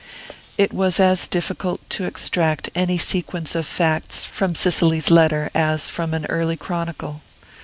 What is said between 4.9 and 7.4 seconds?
letter as from an early chronicle.